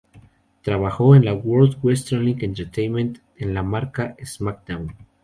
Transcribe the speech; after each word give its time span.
Trabajó 0.63 1.13
en 1.13 1.25
la 1.25 1.33
World 1.35 1.77
Wrestling 1.83 2.37
Entertainment 2.39 3.19
en 3.37 3.53
la 3.53 3.61
marca 3.61 4.15
SmackDown! 4.25 4.95